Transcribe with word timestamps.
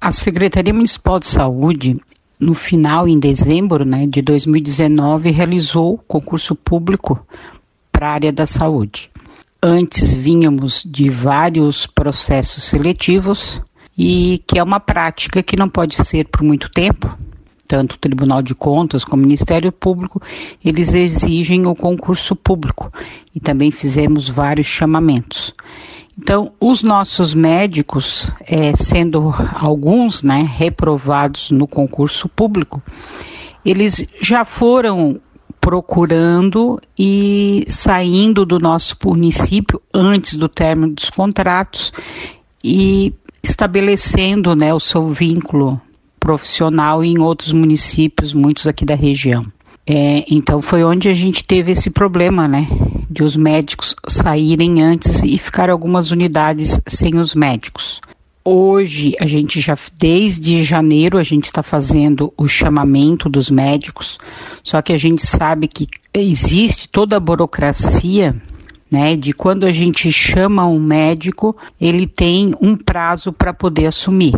A 0.00 0.12
Secretaria 0.12 0.72
Municipal 0.72 1.18
de 1.18 1.26
Saúde, 1.26 2.00
no 2.38 2.54
final, 2.54 3.08
em 3.08 3.18
dezembro 3.18 3.84
né, 3.84 4.06
de 4.06 4.22
2019, 4.22 5.32
realizou 5.32 5.98
concurso 6.06 6.54
público 6.54 7.18
para 7.90 8.08
a 8.08 8.12
área 8.12 8.32
da 8.32 8.46
saúde. 8.46 9.10
Antes 9.60 10.14
vínhamos 10.14 10.84
de 10.86 11.10
vários 11.10 11.84
processos 11.84 12.62
seletivos 12.62 13.60
e 13.96 14.40
que 14.46 14.60
é 14.60 14.62
uma 14.62 14.78
prática 14.78 15.42
que 15.42 15.56
não 15.56 15.68
pode 15.68 15.96
ser 16.04 16.28
por 16.28 16.44
muito 16.44 16.70
tempo. 16.70 17.18
Tanto 17.66 17.96
o 17.96 17.98
Tribunal 17.98 18.40
de 18.40 18.54
Contas 18.54 19.04
como 19.04 19.20
o 19.20 19.26
Ministério 19.26 19.72
Público, 19.72 20.22
eles 20.64 20.94
exigem 20.94 21.66
o 21.66 21.74
concurso 21.74 22.36
público 22.36 22.90
e 23.34 23.40
também 23.40 23.72
fizemos 23.72 24.28
vários 24.28 24.68
chamamentos. 24.68 25.52
Então, 26.20 26.50
os 26.60 26.82
nossos 26.82 27.32
médicos, 27.32 28.30
é, 28.40 28.74
sendo 28.74 29.32
alguns 29.54 30.22
né, 30.22 30.48
reprovados 30.56 31.52
no 31.52 31.66
concurso 31.68 32.28
público, 32.28 32.82
eles 33.64 34.04
já 34.20 34.44
foram 34.44 35.20
procurando 35.60 36.80
e 36.98 37.64
saindo 37.68 38.44
do 38.44 38.58
nosso 38.58 38.96
município 39.04 39.80
antes 39.94 40.36
do 40.36 40.48
término 40.48 40.92
dos 40.92 41.08
contratos 41.08 41.92
e 42.64 43.14
estabelecendo 43.42 44.56
né, 44.56 44.74
o 44.74 44.80
seu 44.80 45.06
vínculo 45.06 45.80
profissional 46.18 47.04
em 47.04 47.20
outros 47.20 47.52
municípios, 47.52 48.34
muitos 48.34 48.66
aqui 48.66 48.84
da 48.84 48.94
região. 48.94 49.46
É, 49.86 50.24
então 50.28 50.60
foi 50.60 50.82
onde 50.82 51.08
a 51.08 51.14
gente 51.14 51.44
teve 51.44 51.72
esse 51.72 51.90
problema, 51.90 52.48
né? 52.48 52.66
De 53.10 53.22
os 53.22 53.36
médicos 53.36 53.96
saírem 54.06 54.82
antes 54.82 55.22
e 55.22 55.38
ficar 55.38 55.70
algumas 55.70 56.10
unidades 56.10 56.80
sem 56.86 57.16
os 57.16 57.34
médicos. 57.34 58.00
Hoje 58.44 59.14
a 59.20 59.26
gente 59.26 59.60
já 59.60 59.76
desde 59.98 60.62
janeiro 60.62 61.18
a 61.18 61.22
gente 61.22 61.46
está 61.46 61.62
fazendo 61.62 62.32
o 62.36 62.48
chamamento 62.48 63.28
dos 63.28 63.50
médicos, 63.50 64.18
só 64.62 64.80
que 64.80 64.92
a 64.92 64.98
gente 64.98 65.26
sabe 65.26 65.68
que 65.68 65.86
existe 66.14 66.88
toda 66.88 67.16
a 67.16 67.20
burocracia 67.20 68.34
né, 68.90 69.16
de 69.16 69.32
quando 69.32 69.64
a 69.64 69.72
gente 69.72 70.10
chama 70.10 70.66
um 70.66 70.80
médico, 70.80 71.56
ele 71.80 72.06
tem 72.06 72.54
um 72.60 72.76
prazo 72.76 73.32
para 73.32 73.52
poder 73.52 73.86
assumir. 73.86 74.34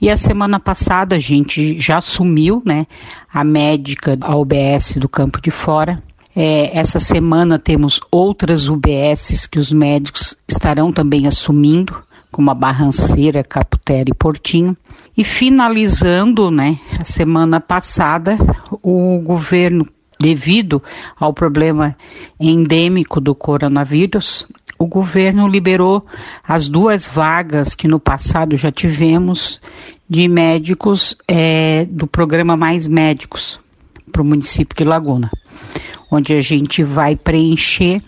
E 0.00 0.10
a 0.10 0.16
semana 0.16 0.58
passada 0.58 1.14
a 1.14 1.20
gente 1.20 1.80
já 1.80 1.98
assumiu, 1.98 2.60
né, 2.64 2.86
a 3.32 3.44
médica 3.44 4.18
a 4.20 4.34
UBS 4.36 4.94
do 4.96 5.08
Campo 5.08 5.40
de 5.40 5.50
Fora. 5.50 6.02
É, 6.34 6.76
essa 6.78 6.98
semana 6.98 7.58
temos 7.58 8.00
outras 8.10 8.68
UBSs 8.68 9.48
que 9.48 9.58
os 9.58 9.72
médicos 9.72 10.36
estarão 10.48 10.92
também 10.92 11.26
assumindo, 11.26 12.02
como 12.30 12.50
a 12.50 12.54
Barranceira, 12.54 13.44
Caputera 13.44 14.08
e 14.08 14.14
Portinho. 14.14 14.76
E 15.16 15.24
finalizando, 15.24 16.50
né, 16.50 16.78
a 16.98 17.04
semana 17.04 17.60
passada, 17.60 18.38
o 18.82 19.18
governo 19.18 19.86
Devido 20.22 20.80
ao 21.18 21.34
problema 21.34 21.96
endêmico 22.38 23.20
do 23.20 23.34
coronavírus, 23.34 24.46
o 24.78 24.86
governo 24.86 25.48
liberou 25.48 26.06
as 26.46 26.68
duas 26.68 27.08
vagas 27.08 27.74
que 27.74 27.88
no 27.88 27.98
passado 27.98 28.56
já 28.56 28.70
tivemos 28.70 29.60
de 30.08 30.28
médicos 30.28 31.16
é, 31.26 31.86
do 31.90 32.06
programa 32.06 32.56
Mais 32.56 32.86
Médicos 32.86 33.58
para 34.12 34.22
o 34.22 34.24
município 34.24 34.76
de 34.76 34.84
Laguna, 34.84 35.28
onde 36.12 36.34
a 36.34 36.42
gente 36.42 36.84
vai 36.84 37.16
preencher 37.16 38.02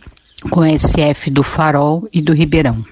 com 0.50 0.62
SF 0.62 1.30
do 1.30 1.42
Farol 1.42 2.06
e 2.12 2.20
do 2.20 2.34
Ribeirão. 2.34 2.84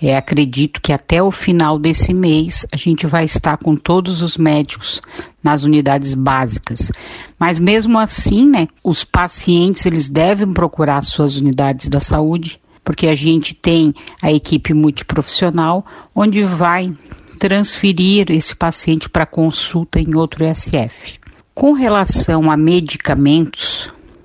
É, 0.00 0.16
acredito 0.16 0.80
que 0.80 0.92
até 0.92 1.20
o 1.22 1.32
final 1.32 1.78
desse 1.78 2.14
mês 2.14 2.64
a 2.72 2.76
gente 2.76 3.06
vai 3.06 3.24
estar 3.24 3.56
com 3.56 3.76
todos 3.76 4.22
os 4.22 4.36
médicos 4.36 5.00
nas 5.42 5.64
unidades 5.64 6.14
básicas. 6.14 6.92
Mas 7.38 7.58
mesmo 7.58 7.98
assim, 7.98 8.48
né, 8.48 8.68
os 8.84 9.04
pacientes 9.04 9.84
eles 9.84 10.08
devem 10.08 10.52
procurar 10.52 11.02
suas 11.02 11.36
unidades 11.36 11.88
da 11.88 12.00
saúde, 12.00 12.60
porque 12.84 13.08
a 13.08 13.14
gente 13.14 13.54
tem 13.54 13.94
a 14.20 14.32
equipe 14.32 14.72
multiprofissional 14.72 15.84
onde 16.14 16.42
vai 16.44 16.92
transferir 17.38 18.30
esse 18.30 18.54
paciente 18.54 19.08
para 19.08 19.26
consulta 19.26 20.00
em 20.00 20.16
outro 20.16 20.44
SF. 20.52 21.20
Com 21.54 21.72
relação 21.72 22.50
a 22.50 22.56
medicamentos, 22.56 23.81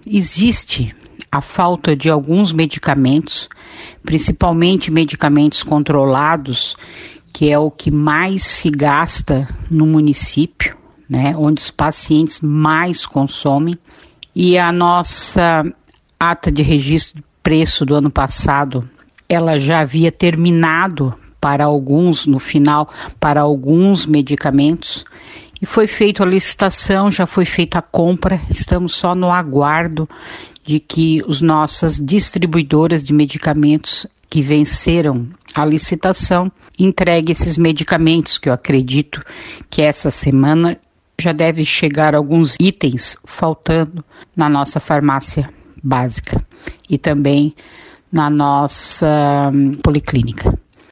existe 0.10 0.96
a 1.32 1.42
falta 1.42 1.96
de 1.96 2.10
alguns 2.10 2.54
medicamentos, 2.54 3.50
principalmente 4.04 4.92
medicamentos 4.92 5.62
controlados, 5.64 6.76
que 7.34 7.50
é 7.52 7.60
o 7.60 7.70
que 7.70 7.92
mais 7.92 8.44
se 8.44 8.70
gasta 8.70 9.48
no 9.70 9.86
município, 9.86 10.76
né, 11.10 11.36
onde 11.38 11.62
os 11.62 11.72
pacientes 11.72 12.42
mais 12.42 13.06
consomem. 13.06 13.76
E 14.36 14.58
a 14.58 14.72
nossa 14.72 15.66
ata 16.20 16.52
de 16.52 16.62
registro 16.62 17.18
de 17.18 17.24
preço 17.44 17.86
do 17.86 17.96
ano 17.96 18.12
passado, 18.12 18.90
ela 19.30 19.60
já 19.60 19.80
havia 19.80 20.12
terminado 20.12 21.14
para 21.40 21.66
alguns, 21.66 22.26
no 22.26 22.40
final, 22.40 22.90
para 23.20 23.42
alguns 23.42 24.06
medicamentos. 24.06 25.06
E 25.62 25.66
foi 25.66 25.88
feita 25.88 26.24
a 26.24 26.26
licitação, 26.26 27.10
já 27.10 27.26
foi 27.26 27.46
feita 27.46 27.80
a 27.80 27.82
compra, 27.82 28.42
estamos 28.50 28.94
só 28.94 29.16
no 29.16 29.32
aguardo 29.32 30.08
de 30.64 30.80
que 30.80 31.24
os 31.26 31.42
nossas 31.42 31.98
distribuidoras 31.98 33.04
de 33.04 33.14
medicamentos 33.14 34.06
que 34.30 34.42
venceram 34.42 35.28
a 35.56 35.66
licitação 35.66 36.52
entreguem 36.78 37.32
esses 37.32 37.58
medicamentos, 37.58 38.38
que 38.38 38.50
eu 38.50 38.54
acredito 38.54 39.22
que 39.70 39.82
essa 39.82 40.12
semana 40.12 40.78
já 41.20 41.32
deve 41.32 41.66
chegar 41.66 42.14
alguns 42.14 42.56
itens 42.60 43.18
faltando 43.26 44.04
na 44.36 44.48
nossa 44.48 44.80
farmácia 44.80 45.50
básica 45.82 46.46
e 46.90 46.98
também 46.98 47.56
na 48.12 48.30
nossa 48.30 49.50
hum, 49.54 49.76
policlínica. 49.76 50.58